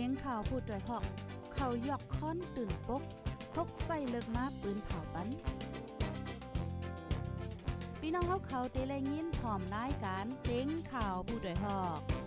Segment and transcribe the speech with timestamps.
[0.00, 1.04] สียงข่าวพูดด้วยหอก
[1.54, 3.02] เขายอกค้อนตื่นปก
[3.54, 5.28] พกใส่เลิกมาปืนเผาปัน
[8.00, 12.17] พี่น้องเขาเขาเตะแลยินพร้อมรายการเสียงข่าวผู้ด้วยหอก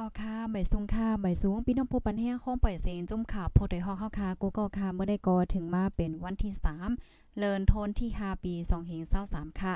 [0.00, 6.52] ออค่ะใบสูงค่ะใบสูงพี่น้องผู้ปันแห้งคงปล่อยเสียงจุ่มข่าวโพดได้ฮอกเฮาค่ะกูก็ค่ะเมื่อได้กอถึงมาเป็นวันที่
[6.94, 8.52] 3 เลินโทนที่5ปี
[9.06, 9.74] 2523ค่ะ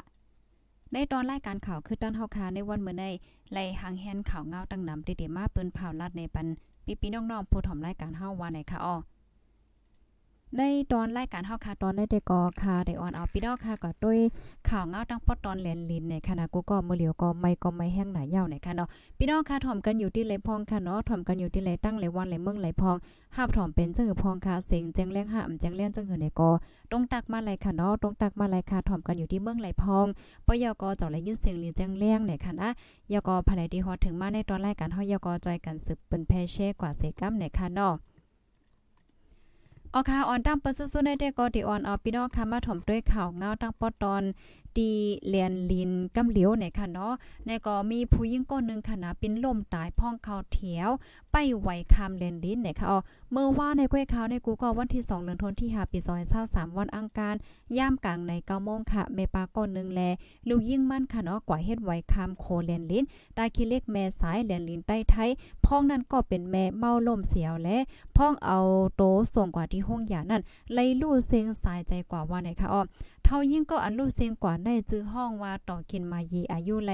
[0.93, 3.11] ในตอนรายการข่าวคือต้นเฮาค่ะในวันเมื่อได้
[3.53, 6.47] ไล่หางแฮนข่าวเงาตั้งนำติดๆมาเปิ้นเผาลัดในปัน
[6.85, 8.95] พี่พี่น้องๆผู้ถ่อมรายการเฮาว่าไหนค่ะอ้อ
[10.59, 14.19] ในตอนรายการเฮาค่ะตอนได้แต่กอค่ะได้ออนเอาพี่น้องค่ะก็ด้วย
[14.69, 22.97] ข่าวเงาตั้งปอตอนแลนลินในคณะกูก็มือเหลียวก็ไม่ก็ไม่แห้งหนาเย่าในค่ะเนาะพี่น้องค่ะถ่อมกันอยู่ที่ไหลพองค่ะเนาะถ่อมกันอยู่ที่ไหลตั้งไหลวันไหลเมืองไหลพอง
[23.37, 26.51] หาถ่อมเป็นเจือพองค่ะเสียงแจ้งแรงห้ามแจ้งเลี้ยนจังหือในกอ
[26.91, 30.07] ตรงตักมาไหลค่ะเนาะตรงตักมาไหลค่ะถ่อมกันอยู่ที่เมืองไหลพอง
[30.47, 32.69] ปยกเจ่อไหลยินเสียงลีแจ้งเลี้ยงในค่ะนะ
[33.13, 37.95] ยกภายในที่ฮอถึงมาในตอนรายการเฮายกใจกันสืบเป็นแพเช่กว่าเสกัมในค่ะเนาะ
[39.95, 44.23] ออค่ะออนตั้งเปิ้นสู้ๆได้แต่ก็ที่ออนเอาพี่น้องค่ะมาถมด้วยข่าวเงาตั้งปอตอน
[44.77, 44.91] ตี
[45.29, 47.15] เลียนลินกำเหลียวในค่ะเนาะ
[47.47, 50.91] ในก็มีผู้หญิงคนนึงค่ะนะเป็นลมตายพ่องเขาเถียว
[51.33, 52.99] ไปไหวคามเลนลินเนี่ยค่ะอ๋อ
[53.33, 55.99] เมื่อว่าในก้วยเขาในกูก็วันที่ 2 เดือนธันวาคมที่5ปี
[56.39, 57.35] 2023วันอังคาร
[57.79, 60.01] ย่ามกลางใน9โมงค่ะเมปาก้อนนึงแล
[60.49, 63.05] ลูกยิ่งมั่นค่ะเนาะกว่าเฮ็ดไหวคามโคเลนลิน
[63.37, 65.31] ตาคิเล็กแม่สายเลนลินใต้ไทย
[65.65, 67.77] พ้องนั้นก็เป็นแม่เมาลมเสียวและ
[68.17, 68.59] พ้องเอา
[68.97, 69.03] โต
[69.35, 70.43] ส่งกว่าที่ห้องยานั่น
[70.73, 72.83] ไลลู่เซงสายใจกว่าว่าไหนค่ะอ๋อ
[73.25, 76.93] เท่ายิ่งก็อันลูเซงกว่าได้จื้อห้องว่าต่อกินมายีอายุไล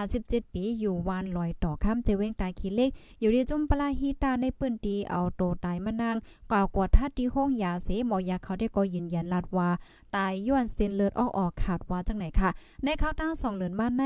[0.00, 6.16] 57 ปีอยู่วานลอยต่อข้ามเจเว้งตาคิเล็ก อยู่ที่จุ่มปลาฮีตาในปื้นตีเอาโตตายมานาง
[6.50, 9.68] กว่ากว่าทัดที่ห้องยาเสหมอยาเขาได้ก็ยืนยันลาดว่า
[10.14, 12.50] ตายย้อนเส้นเลือดออกออกขาดว่าจังไหนค่ะ
[12.84, 14.04] ในข้าวตั้งสองเหลือนมาใน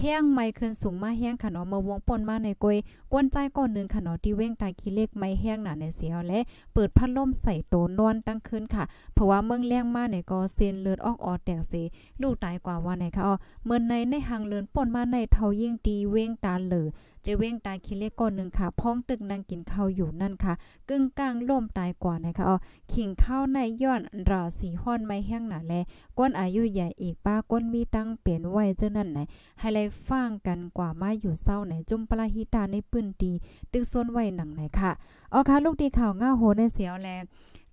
[0.00, 2.76] แห้งไม่ขึ้นสูงมาแห้งขนอมาวงปนมาในกวย
[3.12, 6.38] กวนใจก่อนนึงขนอที่เว้งตายขี้เล็กไม่แห้งหนาในเสียวและ
[6.72, 8.84] เปิดพัดลมใส่โตนอนตั้งคืนค่ะ
[9.14, 11.74] เพราะว่าเมืองแรงมาในก็เส้นเลือดออกออกแตกเส
[12.22, 13.34] ลูกตายกว่าว่าไหนคะอ๋อ
[13.64, 16.86] เมื่อในในหางเลือนป่นมาในเทายิ่งตีเว้งตาเหลือ
[17.22, 20.54] เจเว้งตายคิเลกก่อนหนึ่งค่ะ พ้องตึกนั่งกินข้าวอยู่นั่นค่ะ
[20.88, 22.56] กึ่งกลางล่มตายกว่านะคะอ๋อ
[22.92, 25.74] ขิงข้าวในย้อนราสีห้อนไม่แห้งหนาแล
[26.18, 29.18] ก้นอายุใหญ่อีกป้าก้นมีตั้งเปลี่ยนไว้เจ้านั่นไหน
[29.58, 29.78] ให้ไล
[30.08, 33.32] ฟังกันกว่ามาอยู่เศร้าไหนจุ่มปลาฮิตาในปื้นตี
[33.72, 34.90] ตึกส่วนไว้หนังไหนค่ะ
[35.32, 37.08] อ๋อค่ะลูกดีข่าวง่าโหในเสียวแล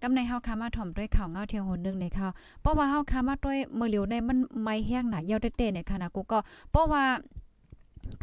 [0.04, 2.32] กำในเฮาคามาถ่อมด้วยข่าวเงาเทียงหนึงในข่าว
[2.62, 6.40] เพราะว่าเฮาคามาด้วยเมื่อเหลียวในมันไม่แห้งหนาเยาวเต้ๆในี่ยค่ะนะกูก็
[6.72, 7.04] เพราะว่า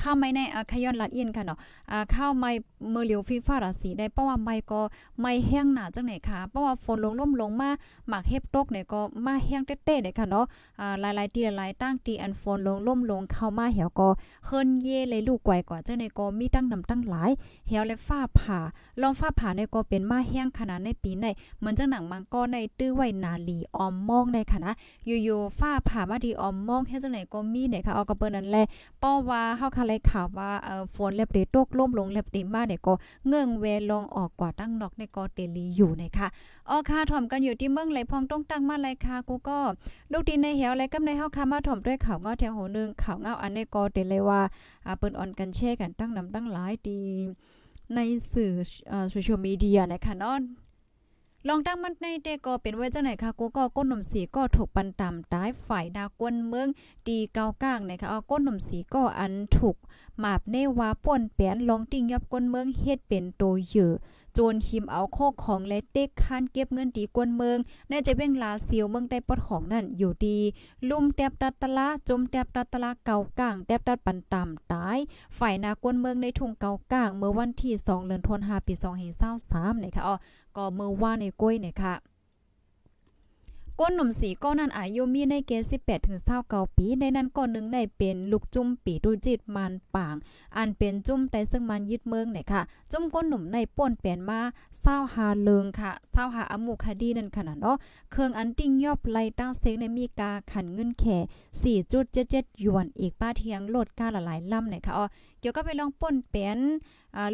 [0.01, 1.59] ข้าวไม้ในอ่าขย้อนลัดเอียนค่ะเนาะ
[1.91, 2.51] อ่าข้าวไม้
[2.95, 4.81] มือเหลียวฟีฟ้าราศีได้เพราะว่าไม้ก็
[5.21, 7.71] ไม่แห้งหนาจังไหนค่ะเพราะว่าฝนลงล่มลงมา
[8.09, 10.45] หมากเฮ็บตกเนี่ยก็มาแห้งเต้ๆเนี่ยค่ะเนาะ
[10.81, 14.09] อ่าหลายๆตีหลายตั้งตีอันฝนลงล่มลงเข้ามาเหี่ยวก็
[14.47, 17.31] เฮิรนเย่เลยลูกไกวกว่าจังไหนก็มีตั้งนำตั้งหลาย
[17.67, 18.59] เหี่ยวและฟ้าผ่า
[19.01, 21.27] ลองฟ้าผ่าในก็เป็นมาแห้งขนาดในปีใน
[21.59, 24.73] เหมือนจังหนังมังก็ในตื้อไว้นาลีออมมองในค่ะนะ
[25.07, 28.65] อยู่ๆฟ้าผ่ามาดีออมมองเฮ็ดจังไหนก็มีเนี่ยค่ะเอากระเปิ้นนั่นแหละ
[29.03, 32.93] ป้อว่าเฮาคาเลยข่าวว่าเอ่อฝนเล็บเดตกล่มลงเล็บเดมาเนี่ยก็
[33.27, 36.29] เงื่องเวลองออกกว่าตั้งนอกในก็เตลีอยู่นะคะ
[36.69, 39.59] ออค่ะถ่อมกันอยู่ที่เมืองไหลพองต้องตั้งมาเลยค่ะกูก็
[40.13, 44.41] ลูกดินในเหวและกำในเฮาค่ะมาถ่อมด้วยข่าวเงาแถวโหนึงข่าวเงาอันในก็เตเลยว่า
[44.87, 46.97] อ่าเปิ้นออนกันแช่กันตั้งนำตั้งหลายตี
[47.95, 48.01] ใน
[48.33, 48.53] สื่อ
[48.89, 50.37] เอ่อโซเชียลมีเดียนะคะเนาะ
[51.49, 56.69] ลองตั้งมันในเตก็เป็นไว้จังไหนคะกูก็ก้นหนุ่มสีก็ถูกปันตามตายฝ่ายดากวนเมือง
[57.07, 59.77] ตีเกาก้างนะคะเอาก้นหนุ่มสีก็อันถูก
[60.21, 63.93] หมาบเนว่าป่นแปนลองติ้งยับก้นเมืองเฮ็ดเป็นโตเยื่อ
[64.35, 67.59] โจรหิมเอาโคกของและเต็กคันเก็บเงินตีกวนเมือง
[67.91, 70.39] น่าจะเป็นลาเซียวเมืองได้ปดของนั่นอยู่ดี
[70.89, 74.99] ลุ่มแตบตัดตะละจมแตบตัดตะละเก่าก้างแตบตัดปันตามตาย
[75.39, 78.75] ฝ่ายนากวนเมืองในทุ่งเกาก้างเมื่อวันที่2เดือนธันวาคมปี
[79.29, 80.15] 2523นะคะอ๋อ
[80.57, 81.95] ก็เมื่อวานในก้อยเนี่ยค่ะ
[83.83, 86.19] ก้นหนุ่มสีก้อนนั้นอายุมีในเกณฑ์18ถึง
[86.49, 90.17] 29ปี ในนั้นก้อนหนึ่งได้เป็นลูกจุ่มปีตุจิตมันป่าง
[90.57, 92.63] อันเป็นจุ่มแต่ซึ่งมันยึดเมืองเนี่ยค่ะ
[92.93, 94.41] จุ่มก้นหนุ่มในป่นเปลี่ยนมา
[94.81, 97.77] เศร้าหาเลิงค่ะเศร้าหาอมุคดีนั่นขนาดเนาะ
[98.13, 105.07] เครื่องอันติ้งยอบไล่ตั้งเซ็งในมีกาขันเงินแข่4.77หยวนอีกป้าเทียงโหลดก้าละหลายลำเนี่ยค่ะอ๋อ
[105.41, 106.59] เกี่ยวกับไปลองป่นเปลี่ยน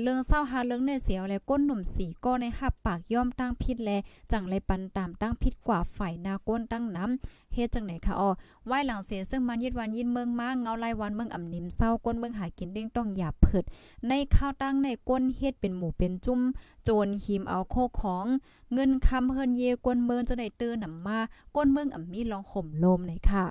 [0.02, 3.90] เรื่องเศร้าหาเรื่องในเสียวและก้นหนุ่มสีก็ในหับปากย่อมตั้งพิษแล
[4.32, 8.30] จังไรปันตามตั้งพิษกว่าฝ่ายนาก้นตั้งน้ำเฮ็ดจังไหนคะอ๋อ
[8.66, 13.64] ไหวหลังเสียซึ่งมันยิดวันยินเมืองมาเงาลายวันเมืองอ่ำนิมเศร้าก้นเมืองหากินเด้งต้องหยาบเผิด
[14.08, 16.40] ในข้าวตั้งในก้นเฮ็ดเป็นหมูเป็นจุ้ม
[16.84, 18.26] โจรหิมเอาโคของ
[18.72, 21.18] เงินคำเฮินเยกวนเมืองจะได้เตือนนำมา
[21.56, 23.44] ก้นเมืองอ่ำมีลองห่มลมหน่อยค่ะ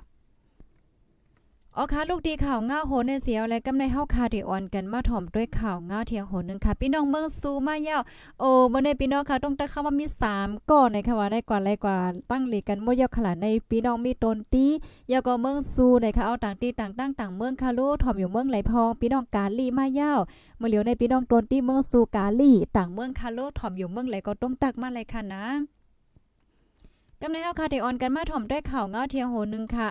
[1.78, 7.96] อ๋อค่ะลูกดีข่าวง่าโหในเสียวและกำในเฮาคาเดออนกันมาถ่อมด้วยข่าวง่าเทียงโหนึงค่ะ พี่น้องเมืองซูมาเยา
[8.40, 10.06] โอ้บ่ได้พี่น้องค่ะต้องตะเข้ามามี
[10.36, 11.96] 3ก่อนในค่ะว่าได้กว่าไรกว่า
[12.30, 14.66] ตั้งหลีกันบ่ยาวขลาดในพี่น้องมีตนตี
[15.12, 20.12] ยาก็เมืองซูในค่ะเอาต่างตีต่างตั้งต่างเมืองค่ะลูกถ่อมอยู่เมืองไหลพอง พี่น้องกาลีมาเยา
[20.58, 25.44] เมื่อเหลียวในพี่น้องตนตีเมืองซูกาลีต่างเมืองค่ะลูกถ่อมอยู่เมืองไหลก็ต้องตักมาเลยค่ะนะ
[27.20, 29.88] กำในเฮาคาเดออนกันมาถ่อมด้วยข่าวง่าเทียงโหนึงค่ะ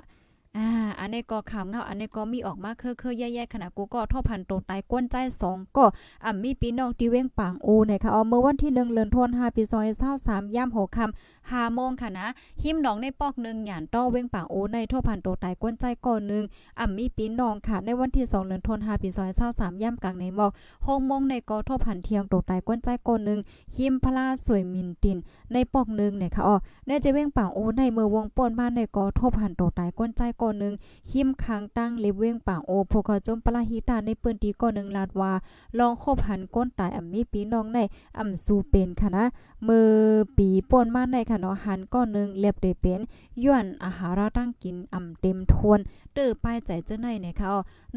[0.58, 0.68] อ่า
[1.00, 5.86] อันนี้ก็ข่าวเงา อันนี้ก็มีออกมาเคอๆแย่ๆขนาดกูก็ท่อพันโตตายก้นใจสองก็
[6.24, 9.64] อ่ามีพี่น้องที่เว้งปางโอเนี่ยค่ะเอาเมื่อวันที่1เดือนธันวาคมปี
[10.10, 12.28] 2023ย่ำ6ค่ำ5โมงค่ะนะ
[12.62, 16.44] หิมหนองในปอกหนึ่งหยานต้อเว้งปางโอในท่อพันโตตายก้นใจก่อนหนึ่ง
[16.80, 19.10] อ่ามีพี่น้องค่ะในวันที่2เดือนธันวาคมปี
[19.46, 23.40] 2023ย่ำกลางในหมอก6โมงในก็ท่อพันเทียงโตตายก้นใจก่อนหนึ่ง
[23.76, 25.18] หิมพลาสวยมินติน
[25.54, 26.56] ในปอกหนึ่งเนี่ยค่ะอ๋อ
[26.88, 30.74] ในจะเว้งปางโอในเมื่อวงป่นมาในก็ท่อพันโตตายก้นใจก่อนนึง
[31.12, 35.32] หิมค้างตั้งเล็บเว้งปางโอโพกจมปลาฮิตาในเปืนตีก่อนหนึ่งลาดว่า
[35.80, 37.80] ลองคบหันก้นตายอ่ำมีปีน้องใน
[38.18, 39.26] อ่ำสูเป็นค่ะนะ
[39.68, 39.90] มือ
[40.38, 43.00] ปีป่นมาในค่ะเนาะหันก้อนหนึ่งเรียบได้เป็น
[43.44, 45.80] ย้อนอาหารตั้งกินอ่ำเต็มทวน
[46.14, 47.50] เตื้อป้ายใจเจ้าในเนี่ยค่ะ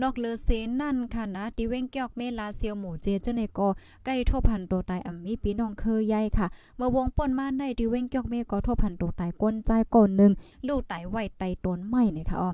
[0.02, 3.68] นอกเลอเซนนั่นค่ะนะติเว้งเกียกเมลาเซียวหมูเจเจ้าในก็
[4.04, 6.46] ใกล้ทบพันตัวตายอ่ำมีปีน้องเคยใหญ่ค่ะ
[6.76, 10.32] เมื่อวงป่นมาในติเว้งเกียกเมก็ทบพันตัวตายก้นใจก่อนหนึ่ง
[10.68, 12.46] ลูกไตไหวไตต้นไม้เนี่ยค่ะอ๋อ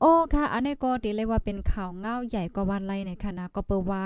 [0.00, 4.02] โอ้ค่ะ อันนี้ก็ติเลยว่าเป็นข่าวเงาใหญ่กว่าวันไรในคณะก็เปิดว่า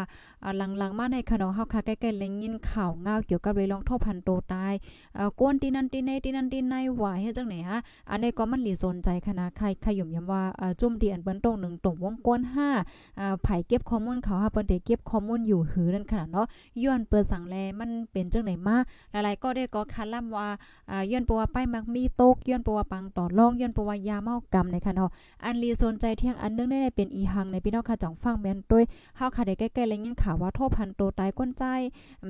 [0.78, 4.74] หลังๆ มาในคณะเฮาค่ะใกล้ๆเลยยินข่าวเงาเกี่ยวกับเรื่องทษพันโตตาย
[5.14, 7.78] เอ่อกวนที่นั่นที่ในที่นั่นที่ในหวายเฮ็ดจังไหนฮะ
[8.10, 12.40] อันนี้ก็มันหลีสนใจคณะใครใครยุ่มยำว่าเอ่อจุ่มที่อันเปิ้นตรงหนึ่งตรงวงกวน
[12.80, 16.46] 5อ่าไผเก็บข้อมูลเขาฮะเปิ้นได้เก็บข้อมูลอยู่หือนั่นขนาดเนาะ
[16.82, 18.76] ย้อนเปิดสั่งแลมันเป็นจังไหนมา
[19.12, 20.48] หลายๆก็ได้ก็คันล่ำว่า
[20.90, 25.10] อ่าย้อนเพราะว่าป้ายมักมีตกย้อนเพราะว่าปังต่อรองย้อนเพราะว่ายาเมากำในค่ะเนาะ
[25.44, 28.84] อันรีสนใจเที่ยงอันนึงได้เป็นอีหังในพี่น้องค่ะจ่องฟังแม่นด้วย
[29.16, 31.64] เฮาค่ะได้ใกล้ๆเลยยินข่าวว่าโทษพันโตตายก้นใจ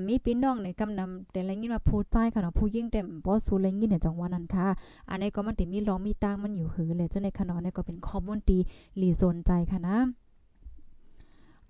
[0.07, 4.67] มีพี่น้องในกำนำแต่ละยินว่าผู้ใจค่ะเนาะผู้ยิ่งเต็มบ่สู้เลยยินในจังหวะนั้นค่ะ
[5.09, 8.57] อันนี้ก็มันติมีร้องมีตางมันอยู่หือเลยเจ้าในค่ะเนาะนี่ก็เป็นข้อมูลตี
[9.01, 9.97] รีสนใจค่ะนะ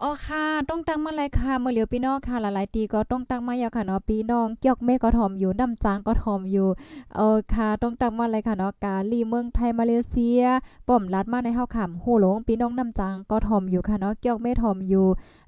[0.01, 6.68] อ๋อค่ะต้องตั้งมาเลยค่ะเมื่อเหลียวพี่น้องค่ะหลายๆตีก็ต้องตั้งมายาค่ะเนาะพี่น้องเกี่ยวเมฆก็ทอมอยู่น้ำจางก็ทอมอยู่
[7.16, 10.42] เออค่ะต้องตั้งมาเลยค่ะเนาะกาลีเมืองไทยมาเลเซีย
[10.88, 15.07] ป้อมลัดมาในเฮาค่ำโหหลงพี่น้องน้ำจางก็ทอมอยู่ค่ะเนาะเกี่ยวเมทอมอยู่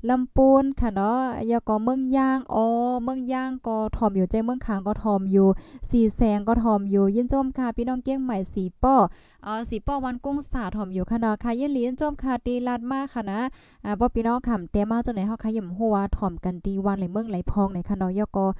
[0.09, 1.19] ลำปูนค่ะเนาะ
[1.51, 2.65] ยาก็เมืองย่างอ๋อ
[3.03, 5.47] เมืองย่างก็ทอมอยู่ใจเมืองคางก็ทอมอยู่
[5.89, 8.95] สีแสงก็ทอมอยู่ยินจมค่ะพี่น้องเกี้ยงใหม่สีป้อ
[9.47, 13.39] อ๋อสีป้อวันกุ้งสาถอมอยู่ค่ะเนาะค่ะยินหลียินจมค่ะตีลาดมากค่ะนะ
[13.85, 18.53] อ่าบ่พี่น้องค่ำแต่มาจังไหนเฮาค่ะยิมหัวถอมกันดีวันไหลเมืองไหลพองในค่ะเนาะยอก็อ่า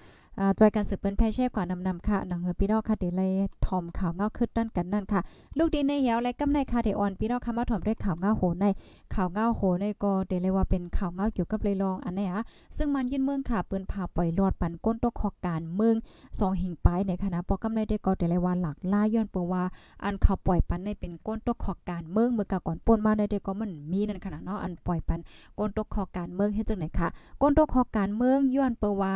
[0.59, 3.31] จอยกันสืบเปิ้นแพ่แช่กว่านำนำค่ะหนังเฮอพี่น้องค่ะเดี๋ยวเลย
[3.65, 5.21] ถอมข่าวเงาขึ้นด้านกันนั่นค่ะ
[5.57, 8.65] ลูกดีในเหี่ยวและกำในค่ะเดออนพี่น้องค่ะมาถอมด้วยข่าวเงาโหใน
[9.13, 12.41] ข่าวเงาโหในก็เดี๋ยวเลยว่าเป็นข่าวเงาเกี่ยวกับเลยลองอันนี้อะ
[12.77, 15.95] ซึ่งมันยินเมืองค่ะเปิ้นพาปล่อยลอดปันก้นตกคอการเมือง
[16.39, 19.63] สองหิงไปในคณะปอกำในได้ก็เดี๋ยวเลยว่าหลักล่าย้อนเปว่า
[20.03, 25.19] อันเขาปล่อยปันในเป็นก้นตกคอการเมืองเมื่อกก่อนป่นมาในได้ก็มันมีนั่นขนาดเนาะอันปล่อยปัน
[25.59, 27.07] ก้นตกคอการเมืองเฮ็ดจังไหนค่ะ
[27.41, 29.13] ก้นตกคอการเมืองย้อนเปว่า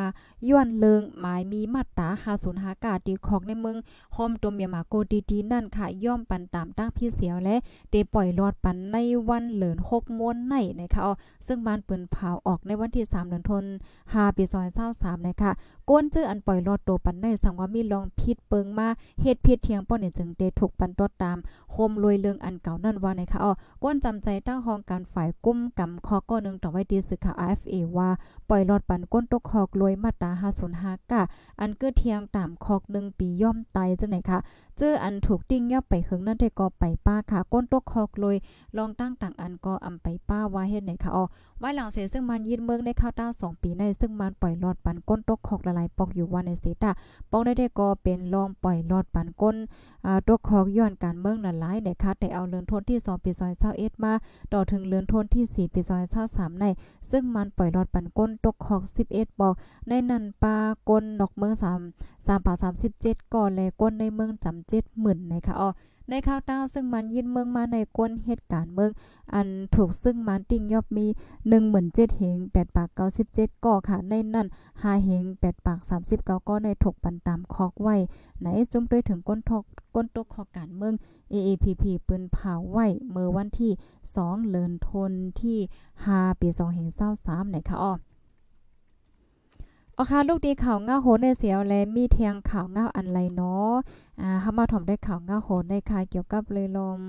[0.50, 2.08] ย้อนเลิงหมายมีมาตรา
[2.46, 3.78] 505กาตีของในเมือง
[4.14, 7.56] โฮมตัวเมียมาโกดีดีนั่นค่ะย่อมปันตามตั้งพี่เสียวและ
[7.90, 8.98] เดปล่อยลอดปันใน
[9.30, 11.02] วันเหลิน6ม้วนในนะคะ
[11.48, 13.66] ซึ่งมันเปิ้นเผาออกในวันที่3เดือนธัน
[14.14, 14.44] วาคมปี
[14.88, 15.52] 2023นะคะ
[15.90, 18.88] ก้นจื้ออันปล่อยลอดโตปันในสังว่ามีลองพิษเปิงมา
[19.22, 21.38] เฮ็ดพิษเทียงป้อนเนี่ยจึงเดถูกปันตดตาม
[21.72, 23.46] โคมรวยเรื่องอันเก่านั่นว่านคะเอ
[23.84, 28.10] ก้นจำใจตั้งห้องการฝ่ายกุ้มกำคอก้อนึงต่อไว้ดีสึกข่าว AFA ว่า
[28.50, 30.32] ปล่อยลอดปันก้นตกคอกรวยมาตรา
[30.72, 31.22] 505กะ
[31.60, 34.40] อันเกิดเทียงตามคอกหนึ่งปีย่อมตายจังไหนคะ
[34.78, 38.38] เจออันถูกติ้งย่อไปเฮิงนั่นได้ก็ไปป้าค่ะก้นตกคอกรวย
[38.78, 41.26] ลองตั้งต่างอันก็อำไปป้าว่าเฮ็ดไหนคะอ๋อ
[41.60, 46.92] ไว้หลังเสซึ่งมันยินเมืองในข้าวต้า2ปีในซึ่งมันปล่อยลอดปันก้นตกคอกละลายปอกอยู่ว่าในเสตา
[47.32, 49.56] ปองได้ได้ก็เป็นลองปล่อยลอดปันก้น
[50.06, 53.32] อ่าตกคอกย้อนการเมืองละลายนะคะแต่เอาเรือนทนที่ 2 ปี
[53.68, 54.14] 2021มา
[54.54, 55.82] ต่อถึงเรือนทนที่ 4 ปี
[56.22, 56.66] 2023ใน
[57.12, 58.82] ซึ่งมันปล่อยลอดปันก้นตกคอก
[59.12, 59.54] 11 บอก
[59.88, 60.56] ในนั้นปลา
[60.90, 61.54] ก้นนอกเมือง
[61.92, 62.54] 3 3ป่า
[62.96, 65.70] 37ก่อนแลก้นในเมืองจำ70,000นะคะอ๋อ
[66.10, 68.92] ในข่าวต้าซึ่งมันยินเมืองมาในกวนเหตุการณ์เมือง
[69.34, 71.06] อันถูกซึ่งมันติ่งยอบมี
[71.62, 72.90] 17,000เหง8ปาก
[73.28, 77.96] 97ก่อค่ะ ในนั้น5เหง8ปาก39ก็ในถกปันตามคอกไว้
[78.40, 79.64] ไหนจมด้วยถึงก้นทอก
[79.96, 80.94] ก้นตกขอการเมือง
[81.34, 83.72] AAPP ปืนเผาไว้เมื่อวันที่
[84.12, 85.12] 2 เลินทน
[85.42, 85.58] ที่
[86.00, 86.48] 5ปี
[87.04, 87.94] 2023นคะอ้อ
[90.02, 93.74] อาค่ะลูกดีข่าวเงาโหในเสียวและมีเทียงข่าวเงาอันไรเนาะ
[94.22, 97.00] อ่าเฮามาถ่อมได้ข่าวเงาโหในค่ะเกี่ยวกับเลยลม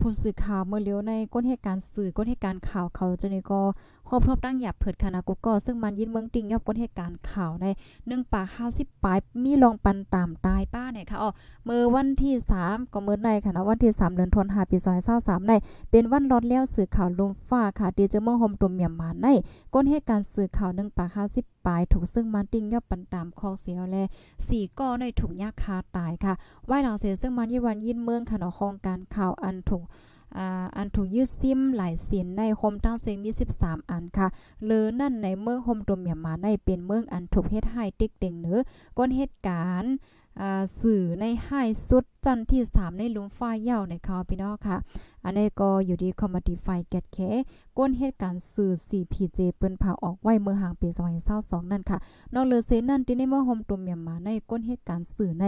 [0.00, 3.60] ผู้สื่อข่าวเมื่อเลี้ยวในก้นเหตุการณ์สื่อก้นเหตุการณ์ข่าวเขาจะนี่ก็
[4.10, 7.66] ครอบรอบตั้งหยับเผิดคณะกุก็ซึ่งมันยินเมืองติงยอบก้นเหตุการณ์ข่าวใน
[7.98, 11.30] 1ปาก50ปลายมีลองปันตามตายป้าเนี่ยค่ะอ๋อ
[11.64, 12.34] เมื่อวันที่
[12.64, 14.78] 3ก็เมื่อในค่ะนะวันที่3เดือนธันวาคมปี
[15.12, 15.52] 2023ใน
[15.90, 19.26] เป็นวันรอดแล้วสื่อข่าวลมฟ้าค่ะที่จเมืองโฮมตุ่มเมียมมาใน
[19.74, 23.96] ก้นเหตุการณ์สื่อข่าว1ปาก50ปลายถูกซึ่งมันติงยอบปันตามคอเสียวแล
[24.48, 26.34] สี่ก้อในถูกยาคาตายค่ะ
[26.66, 29.84] ไหว้หลังเสียซึ่งมันยินวันยินเมืองค่ะเนาะโครงการข่าวอันถูก
[30.76, 33.30] อันถูกยืดซิมหลายสินในโฮมตั้งเสียงมี
[33.60, 34.28] 13 อันค่ะ
[34.64, 38.58] เลอนั่นในเมืองโฮมตุ่มเมียมมาในเป็นเมืองอันถูกเฮ็ดให้ติ๊กเต็งเหนือ
[38.98, 39.94] ก้นเหตุการณ์
[40.80, 44.76] สื่อในให้สุดจันที่ 3 ในลุมฟ้าเย่าในค่ะพี่น้องค่ะ
[45.24, 47.18] อันนี้ก็อยู่ที่คอมมานด์ไฟแกตแค
[47.78, 50.88] ก้นเหตุการณ์สื่อ CPJ เปิ้นพาออกไว้เมื่อห่างปี
[51.30, 51.98] 2022นั่นค่ะ
[52.34, 55.44] นอกเหลือเซนั่นที่ในเมื่อโฮมตุมเมียมมาในก้นเหตุการณ์สื่อใน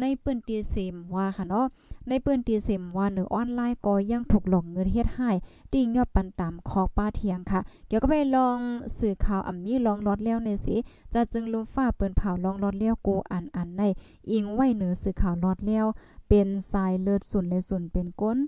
[0.00, 1.66] ในเปิ้นตีเซมว่าค่ะเนาะ
[2.08, 5.30] ในเปิ้นตีเซมว่าเนื้อออนไลน์ก็ยังถูกหลอกเงินเฮ็ดให้
[5.72, 8.58] ติงยอดปันตามคอกป้าเทียงค่ะ เกี่ยวก็ไปลอง
[8.98, 10.76] สื่อข่าวอ่ำมีลองลอดแล้วในสิ
[11.14, 13.82] จะจึงลุมฟ้าเปิ้นเผาลองลอดแล้วโกอันอันใน
[14.30, 15.86] อิงไว้เหนือสื่อข่าวลอดแล้ว
[16.28, 18.38] เป็นสายเลือดสุนเลยสุนเป็นก้น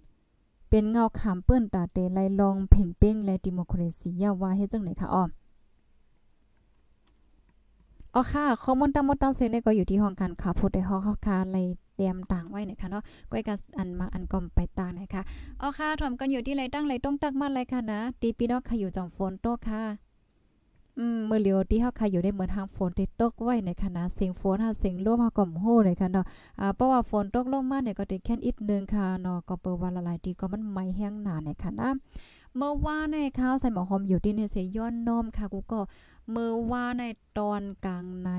[0.70, 5.24] เป็นเงาขามเปิ้นตาเตไลลองเพ่งเป้งและดิโมคราซียาว่าเฮ็ดจังไหนคะอ้อ
[8.14, 11.56] อ๋อค่ะข้อมูลทั้งหมดทั้งสิ้นเนี่ยก็อยู่ที่ห้องการข่าวพูดได้ฮอกค่ะไล
[11.96, 15.22] เตรียมต่างไว้นะคะเนาะก้อยกับอันมาอันกอมไปต่างนะคะ
[15.60, 20.05] อ๋อค่ะถ่อมกันอยู่ที่ไรตั้งไรต้องตักมาไรค่ะนะตีปีนอกค่ะอยู่จอมฝนโตค่ะ
[20.98, 26.24] อืมเมื่อเลียวที่เฮาค่ะอยู่ได้เหมือนทางฝนที่ตกไว้ในคณะเสียงฝนหาเสียงลมเฮาก็โหในค่ะเนาะ
[26.60, 31.90] อ่าเพราะว่าฝนตกลงมาเนี่ยก็ได้แค่อีกนึงค่ะเนาะก็เปิดว่าละลายดีก็มันไม่แห้งหนาในค่ะนะ
[32.56, 35.80] เมื่อวานในข้าวใส่หมอหอมอยู่ที่เนี่ยเสยย้อนน้อมค่ะกูก็
[36.34, 37.04] มื่อว่าใน
[37.38, 38.30] ตอนกลางไหน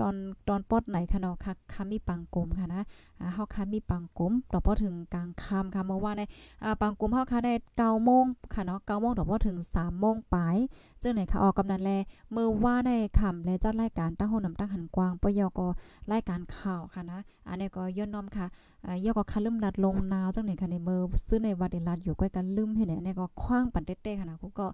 [0.00, 0.14] ตอน
[0.48, 2.82] ตอนปอดไหนค่ะเนาะค่ะคามีปังกลมค่ะนะ
[3.20, 6.22] อ่าเฮาค่ะมีปังกลมต่อพอถึงกลางค่ำค่ะเมื่อว่าใน
[6.64, 10.56] อ่าปังกลมเฮาค่ะได้9โมงค่ะเนาะ9โมงต่อพอถึง3โมงปลาย
[11.02, 11.92] จึงไหนค่ะออกกำนันแล
[12.32, 15.60] เมื่อว่าในค่ำและจัดรายการตั้งโหนำตั้งหันกว้างปยก
[16.12, 17.18] รายการข่าวค่ะนะ
[17.48, 18.46] อันนี้ก็ย้อนน้อมค่ะ
[18.86, 24.66] อ่ายอก็ค่ะลืมลัดลงนาวจังไหนค่ะในเมื่อซื้อในวัดเดลัดอยู่ใกล้กันลืมให้เนี่ยอันนี้ก็คว้างปันเต้ๆค่ะนะกูก็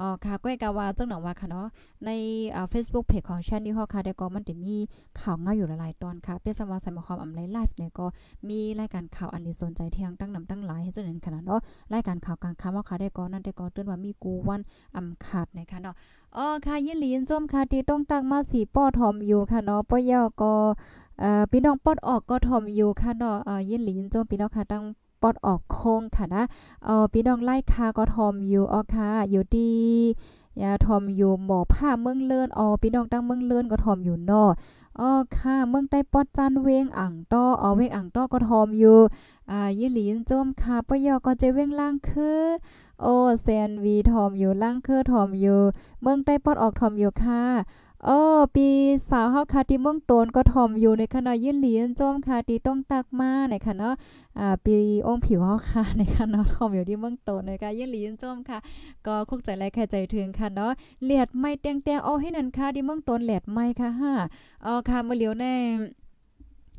[0.00, 1.66] อ๋อค่ะก้อยกาวาจังหนอว่าค่ะเนาะ
[2.04, 2.10] ใน
[2.54, 4.76] อ่า Facebook Page ของชันนี่ฮอค่ะได้ก็มันจะมี
[5.20, 8.06] ข่าวเงาอยู่หลายๆตอนค่ะเป็นสมาสมาความอำไลไลฟ์เนี่ยก็
[8.48, 11.60] มีรายการข่าวอันนี้สนใจเที่ยงตั้งนำตั้งหลายให้จังนั้นขนาดเนาะ
[11.92, 14.60] รายการข่าวกลางค่ำว่าค่ะได้ก็นั่นได้ก็เตือนว่ามีกูวัน
[14.96, 15.94] อำขาดนะคะเนาะ
[16.36, 20.52] อ๋อค่ะยินหลีนจมค่ะที่ต้องตั้งมาสีป้อทอมอยู่ค่ะเนาะป้อยอก็
[21.20, 24.84] เอ่อพี่น้องปอดออกก็ทอมอยู่ค่ะเนาะเอ่อยินหลีนจมพี่น้องค่ะตั้ง
[25.22, 26.44] ปอดออกโค้งค่ะนะ
[26.84, 29.74] เออพี่น้องไล่คาก็ทอมอยู่ออค่ะอยู่ที่
[30.62, 34.50] ยาทอมอยู่หมอผ้าเมืองเลินอ๋อพี่น้องตั้งเมืองเลินก็ทอมอยู่นาะ
[35.00, 38.98] อ๋อค่ะ เมืองใต้ปอดจันเวงอ่างต้ออ๋อเวงอ่างต้อก็ทอมอยู่
[39.50, 42.42] อ่ายินหลีนจมค่ะปอยอก็จะเวงล่างคือ
[43.02, 45.60] โอ้แซนวีทอมอยู่ล่างคือทอมอยู่
[46.02, 47.44] เมืองใต้ปอดออกทอมอยู่ค่ะ
[48.04, 48.16] โอ้
[48.54, 48.68] ปี
[49.10, 53.88] สาวเฮาค่ะที่เมืองโตนก็ทอมอยู่ในคณะยินเหลียนจอมค่ะที่ต้องตักมาในคณะ
[54.38, 54.76] อ่าปี
[55.06, 58.58] องค์ผิวเฮาค่ะในคณะทอมอยู่ที่เมืองโตนนะคะยินเหลียนจอมค่ะ
[59.06, 60.72] ก็คุกใจแลแค่ใจถึงค่ะเนาะ
[61.04, 64.12] เหลียดไม่เตียงๆเอาให้นั่นค่ะที่เมืองโตนเหลียดไม่ค่ะฮะ
[64.64, 65.54] อ๋อค่ะมื้อเหลียวแน่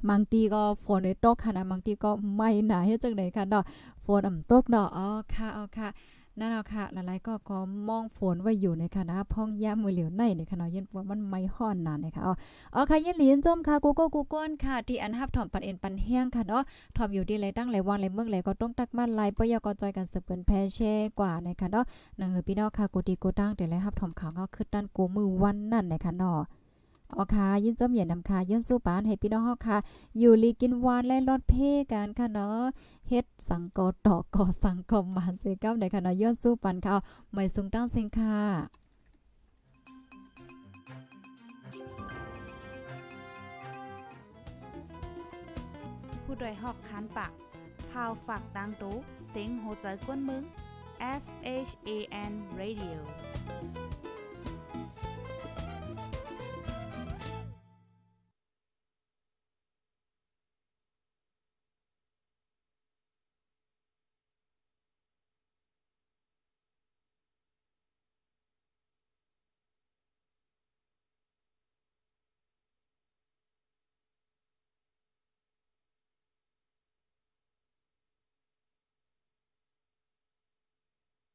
[0.10, 3.64] บางทีก็ฝนได้ตกค่ะนะบางทีก็ไม่หนาเฮ็ดจังได๋ค่ะเนาะ
[4.06, 5.90] ฝนอ่ำตกเนาะอ๋อค่ะอ๋อค่ะ
[6.40, 7.58] นั่นเอาค่ะหลายๆก็ก็
[7.90, 12.34] มองฝนไว้อยู่ในค่ะนะพ่องย่ามือเหลียวในในค่ะเนาะเย็นว่ามันไม่ฮ้อนนานนะคะอ๋อ
[12.76, 16.64] อ๋อค่ะเย็นเหลียนจมค่ะกูโก็กูก้นค่ะที่อันฮับถอมปันเอ็นปันแห้งค่ะเนาะ
[16.96, 21.86] ถอมอยู่ดีเลยตั้งหลายวันหลายเมืองหลายก็ต้องตักมาหลายปยกจอยกันสืบเปิ้นแพแช่กว่านะคะเนาะ
[22.20, 26.40] นังเฮอพี่น้องค่ะกูดีกูตั้งเดี๋ยวเลยฮับถอมข่าวก็คือด้านกูมือวันนั่นนะคะเนาะ
[27.16, 29.78] อ๋อค่ะยินจมเหยียนนำค่ะยินสู้ปานให้พี่น้องเฮาค่ะ
[30.20, 31.54] อยู่ลีกินหวานและรอดเพ
[31.92, 32.62] กันค่ะเนาะ
[33.10, 36.96] เฮ็ดสังกอตอกอสังคมมานเซก้าในคณะเนาะย้อนสู้ปันเขา
[37.34, 38.38] ไม่สูงตั้งเซงค่ะ
[46.24, 47.32] ผู้ดยหอกคานปาก
[47.92, 48.96] พาวฝากดังตู้
[49.30, 50.44] เซ็งโหใจกวนมึง
[51.24, 51.26] S
[51.70, 51.90] H A
[52.32, 52.79] N Radio